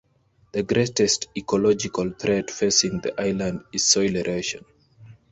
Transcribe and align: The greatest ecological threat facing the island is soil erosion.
The 0.53 0.63
greatest 0.63 1.27
ecological 1.37 2.13
threat 2.17 2.49
facing 2.49 3.01
the 3.01 3.21
island 3.21 3.65
is 3.71 3.85
soil 3.85 4.15
erosion. 4.15 4.65